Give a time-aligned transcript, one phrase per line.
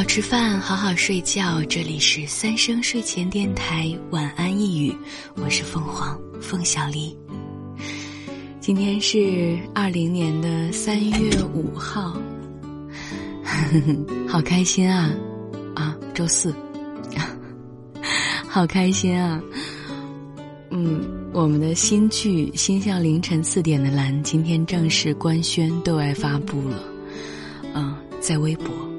[0.00, 1.62] 好吃饭，好好睡觉。
[1.64, 4.96] 这里是三生睡前电台，晚安一语，
[5.34, 7.14] 我是凤凰凤小丽。
[8.60, 12.18] 今天是二零年的三月五号，
[14.26, 15.12] 好开心啊！
[15.74, 16.54] 啊，周四，
[18.48, 19.38] 好开心啊！
[20.70, 26.82] 嗯，我们的新剧《心向凌晨四点的蓝》今天正式官宣对外发布了，
[27.74, 28.89] 嗯，在微博。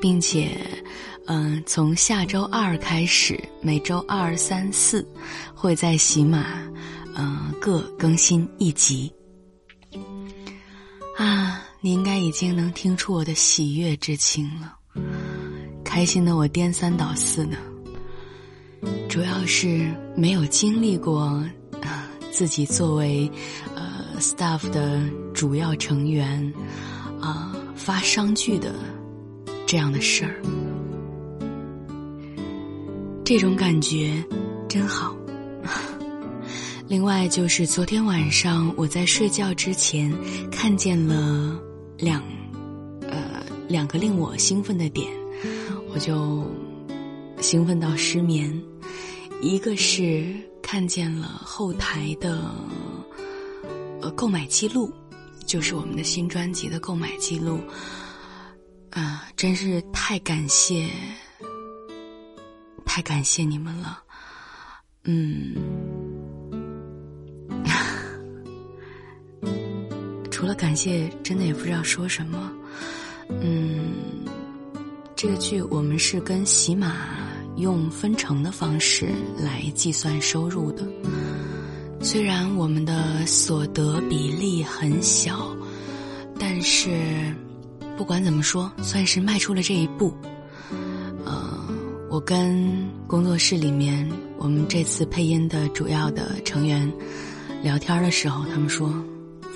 [0.00, 0.56] 并且，
[1.26, 5.06] 嗯，从下周二开始，每周二、三、四
[5.54, 6.44] 会在喜马，
[7.14, 9.12] 嗯，各更新一集。
[11.16, 14.74] 啊，你应该已经能听出我的喜悦之情了，
[15.84, 17.56] 开心的我颠三倒四的。
[19.08, 21.44] 主要是没有经历过，
[22.30, 23.28] 自己作为
[23.74, 25.00] 呃 staff 的
[25.34, 26.52] 主要成员，
[27.20, 28.72] 啊，发商剧的。
[29.68, 30.34] 这样的事儿，
[33.22, 34.24] 这种感觉
[34.66, 35.14] 真好。
[36.88, 40.10] 另外，就是昨天晚上我在睡觉之前
[40.50, 41.60] 看见了
[41.98, 42.22] 两
[43.02, 45.06] 呃两个令我兴奋的点，
[45.92, 46.50] 我就
[47.42, 48.50] 兴奋到失眠。
[49.42, 52.50] 一个是看见了后台的
[54.00, 54.90] 呃购买记录，
[55.44, 57.60] 就是我们的新专辑的购买记录。
[58.90, 60.88] 啊，真是太感谢，
[62.84, 64.02] 太感谢你们了。
[65.04, 65.54] 嗯，
[70.30, 72.50] 除了感谢，真的也不知道说什么。
[73.28, 73.92] 嗯，
[75.14, 76.96] 这个剧我们是跟喜马
[77.56, 80.86] 用分成的方式来计算收入的，
[82.00, 85.54] 虽然我们的所得比例很小，
[86.38, 87.34] 但是。
[87.98, 90.14] 不管怎么说，算是迈出了这一步。
[91.26, 91.58] 呃，
[92.08, 96.90] 我跟工作室里面我们这次配音的主要的成员
[97.60, 98.94] 聊天的时候，他们说，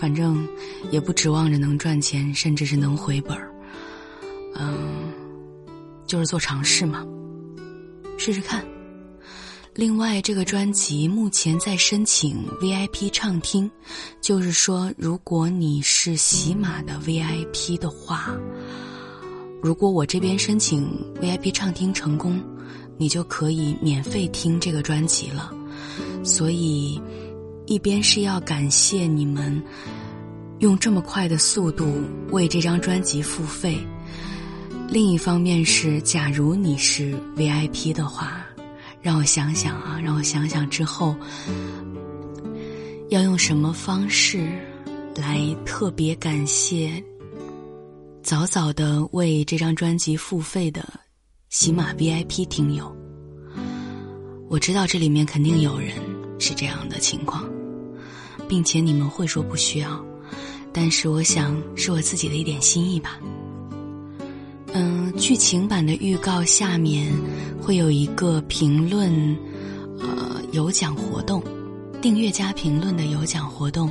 [0.00, 0.44] 反正
[0.90, 3.48] 也不指望着能赚钱，甚至是能回本儿。
[4.56, 5.12] 嗯，
[6.04, 7.06] 就是做尝试嘛，
[8.18, 8.60] 试试看。
[9.74, 13.70] 另外，这个专辑目前在申请 VIP 畅听，
[14.20, 18.36] 就是说，如果你是喜马的 VIP 的话，
[19.62, 20.86] 如果我这边申请
[21.22, 22.38] VIP 畅听成功，
[22.98, 25.50] 你就可以免费听这个专辑了。
[26.22, 27.00] 所以，
[27.64, 29.60] 一边是要感谢你们
[30.58, 31.94] 用这么快的速度
[32.30, 33.78] 为这张专辑付费，
[34.90, 38.44] 另一方面是，假如你是 VIP 的话。
[39.02, 41.16] 让我想想啊，让我想想之后
[43.10, 44.48] 要用什么方式
[45.16, 47.02] 来特别感谢
[48.22, 50.88] 早早的为这张专辑付费的
[51.48, 52.96] 喜马 VIP 听友。
[54.48, 55.90] 我知道这里面肯定有人
[56.38, 57.44] 是这样的情况，
[58.46, 60.04] 并且你们会说不需要，
[60.72, 63.18] 但是我想是我自己的一点心意吧。
[64.74, 67.08] 嗯，剧情版的预告下面
[67.60, 69.08] 会有一个评论，
[70.00, 71.40] 呃，有奖活动，
[72.00, 73.88] 订阅加评论的有奖活动，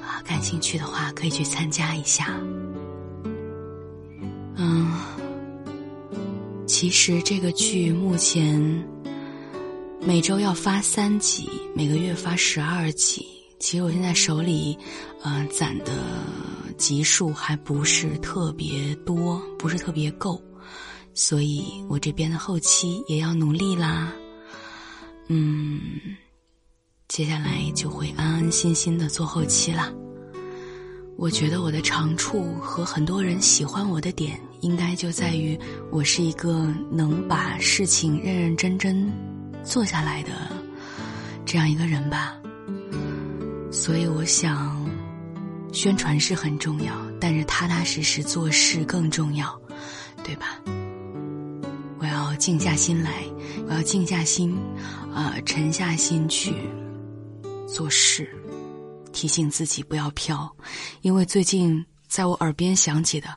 [0.00, 2.40] 啊，感兴趣的话可以去参加一下。
[4.56, 4.90] 嗯，
[6.66, 8.58] 其实这个剧目前
[10.00, 13.26] 每周要发三集，每个月发十二集。
[13.58, 14.78] 其实我现在手里，
[15.22, 15.92] 呃，攒的。
[16.78, 20.42] 集数还不是特别多，不是特别够，
[21.14, 24.12] 所以我这边的后期也要努力啦。
[25.28, 25.80] 嗯，
[27.08, 29.92] 接下来就会安安心心的做后期啦。
[31.16, 35.58] 我觉得我的长处和很多人喜欢我的点，应该就在于
[35.90, 39.12] 我是一个能把事情认认真真
[39.62, 40.30] 做下来的
[41.44, 42.36] 这样一个人吧。
[43.70, 44.80] 所以我想。
[45.72, 49.58] 宣传是很重要，但是踏踏实实做事更重要，
[50.22, 50.60] 对吧？
[52.42, 53.22] 静下心来，
[53.68, 54.58] 我要静下心，
[55.14, 56.52] 啊，沉下心去
[57.68, 58.28] 做事，
[59.12, 60.50] 提醒自己不要飘，
[61.02, 63.28] 因为最近在我耳边响起的，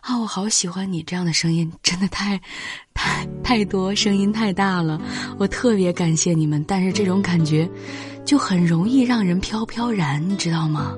[0.00, 2.40] 啊，我好喜欢你这样的声音，真的太，
[2.94, 4.98] 太太多，声音太大了，
[5.36, 7.68] 我特别感谢你们，但是这种感觉
[8.24, 10.96] 就很容易让人飘飘然，你知道吗？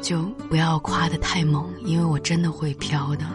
[0.00, 3.26] 就不要夸的太猛，因为我真的会飘的。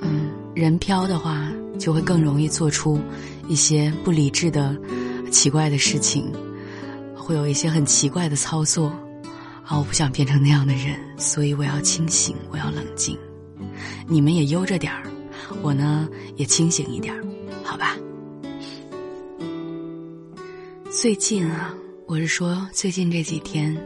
[0.00, 1.48] 嗯，人飘的话，
[1.80, 3.00] 就会更容易做出
[3.48, 4.76] 一些不理智的、
[5.32, 6.30] 奇怪的事情，
[7.16, 8.88] 会有一些很奇怪的操作。
[9.64, 13.16] 啊，我不想变成那样的人，所以我要清醒，我要冷静。
[14.06, 15.04] 你们也悠着点儿，
[15.62, 17.14] 我呢也清醒一点
[17.62, 17.96] 好吧？
[20.90, 21.72] 最近啊，
[22.06, 23.76] 我是说最近这几天，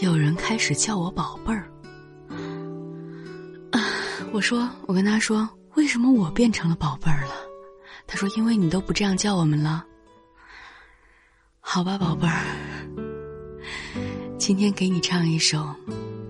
[0.00, 1.70] 有人开始叫我宝贝儿。
[3.72, 3.84] 啊，
[4.32, 5.46] 我说，我跟他说，
[5.88, 7.32] 为什么我变成了宝贝儿了？
[8.06, 9.86] 他说，因为你都不这样叫我们了。
[11.60, 12.44] 好吧，宝贝儿，
[14.38, 15.74] 今天给你唱一首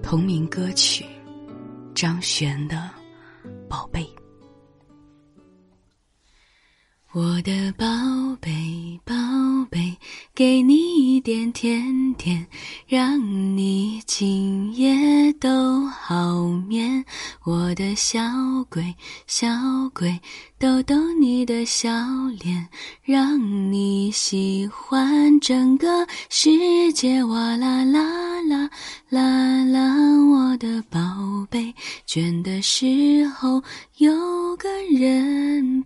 [0.00, 1.04] 同名歌曲，
[1.92, 2.88] 张悬的
[3.68, 4.04] 《宝贝》。
[7.18, 7.84] 我的宝
[8.40, 9.12] 贝，宝
[9.68, 9.96] 贝，
[10.36, 12.46] 给你一点甜甜，
[12.86, 13.20] 让
[13.56, 17.04] 你今夜都好眠。
[17.42, 18.20] 我的小
[18.70, 18.94] 鬼，
[19.26, 19.48] 小
[19.92, 20.16] 鬼，
[20.60, 21.90] 逗逗你的笑
[22.38, 22.68] 脸，
[23.02, 23.36] 让
[23.72, 27.24] 你喜欢整个世界。
[27.24, 28.70] 哇啦啦啦
[29.08, 31.00] 啦啦，我的宝
[31.50, 31.74] 贝，
[32.06, 33.60] 倦的时候
[33.96, 35.82] 有个人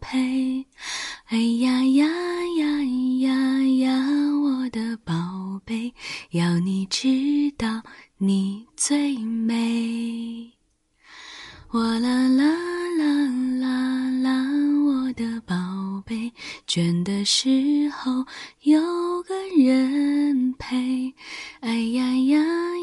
[18.63, 21.15] 有个人陪。
[21.61, 22.39] 哎呀呀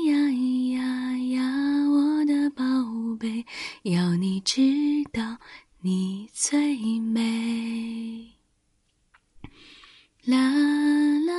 [0.06, 2.64] 呀呀呀，我的宝
[3.20, 3.46] 贝，
[3.84, 4.62] 要你知
[5.12, 5.38] 道
[5.82, 8.32] 你最美。
[10.26, 10.38] 啦
[11.26, 11.34] 啦，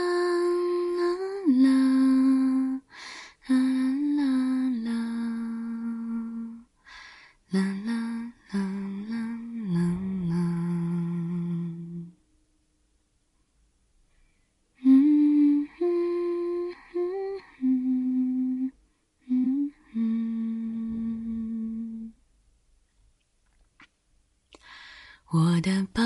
[25.33, 26.03] 我的宝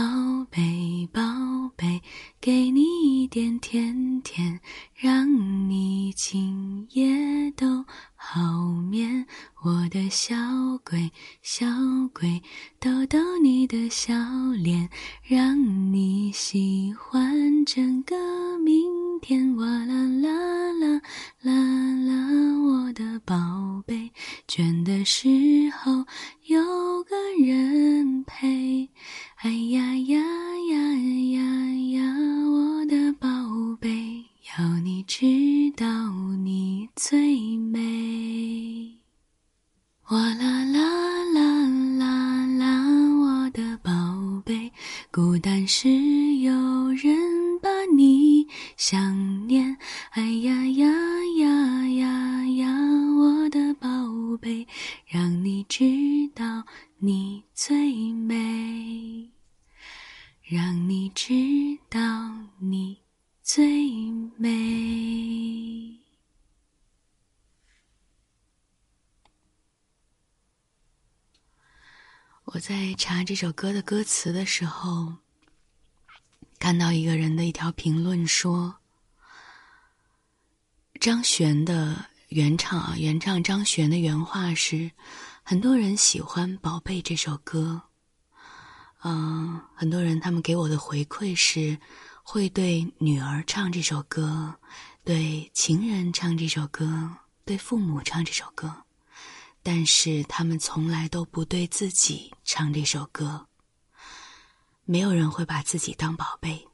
[0.51, 1.23] 贝宝
[1.77, 2.03] 贝。
[2.43, 2.83] 给你
[3.23, 4.61] 一点甜甜，
[4.95, 5.27] 让
[5.71, 7.83] 你今夜都
[8.15, 8.39] 好
[8.91, 9.27] 眠。
[9.63, 10.37] 我的小
[10.85, 11.11] 鬼，
[11.41, 11.67] 小
[12.13, 12.43] 鬼，
[12.79, 14.15] 逗逗你的笑
[14.59, 14.91] 脸，
[15.23, 15.59] 让
[15.91, 19.57] 你喜欢整个明天。
[19.57, 20.29] 哇啦啦
[20.75, 21.01] 啦
[21.41, 21.51] 啦
[22.05, 22.13] 啦，
[22.63, 24.11] 我的宝贝，
[24.47, 25.27] 倦的时
[25.79, 26.05] 候
[26.45, 28.91] 有个人陪。
[29.37, 30.77] 哎呀呀呀
[31.33, 31.41] 呀
[31.95, 32.03] 呀！
[32.51, 33.29] 我的宝
[33.81, 34.25] 贝，
[34.59, 35.25] 要你知
[35.75, 35.87] 道
[36.45, 37.94] 你最美。
[72.55, 75.13] 我在查这首歌的歌词的时候，
[76.61, 78.77] 看到一个人的一条评论说
[81.01, 84.89] ：“张悬的原唱啊，原唱张悬的原话是，
[85.43, 87.83] 很多人喜欢《宝贝》这首歌。”
[89.03, 91.77] 嗯，很多人他们给我的回馈是，
[92.23, 94.55] 会对女儿唱这首歌，
[95.03, 98.85] 对情人唱这首歌，对父母唱这首歌，
[99.65, 103.49] 但是他们从来都不对自己唱这首歌。
[104.85, 106.69] 没有人会把自己当宝贝。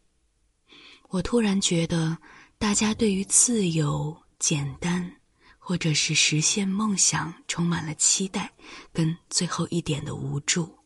[1.09, 2.19] 我突然觉得，
[2.59, 5.21] 大家对于自由、简单，
[5.57, 8.53] 或者是实现梦想，充满了期待，
[8.93, 10.77] 跟最后一点的无助。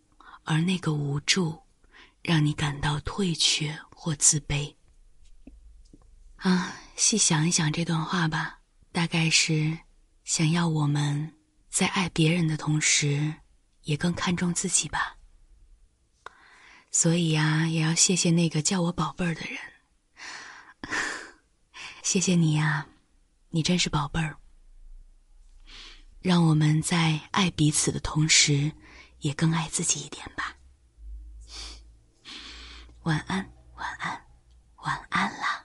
[0.45, 1.59] 而那个无助，
[2.21, 4.75] 让你感到退却或自卑。
[6.37, 8.59] 啊，细想一想这段话吧，
[8.93, 9.79] 大概是
[10.25, 11.35] 想要我们
[11.75, 13.35] 在爱别人的同时，
[13.83, 15.17] 也更看重自己吧。
[16.93, 19.59] 所以呀，也要谢谢那个叫我宝贝儿的人，
[22.05, 22.87] 谢谢你呀，
[23.51, 24.37] 你真是宝贝儿。
[26.21, 28.71] 让我们在爱彼此的同时。
[29.21, 30.55] 也更爱自己一点吧。
[33.05, 34.23] 晚安，晚安，
[34.83, 35.64] 晚安啦。